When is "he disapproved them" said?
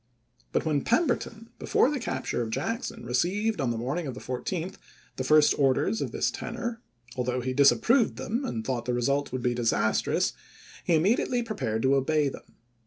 7.41-8.43